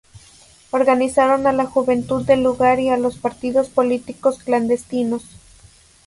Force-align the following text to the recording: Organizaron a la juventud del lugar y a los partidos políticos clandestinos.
Organizaron 0.71 1.45
a 1.45 1.51
la 1.53 1.65
juventud 1.67 2.25
del 2.25 2.41
lugar 2.41 2.79
y 2.79 2.89
a 2.89 2.97
los 2.97 3.17
partidos 3.19 3.69
políticos 3.69 4.39
clandestinos. 4.39 5.23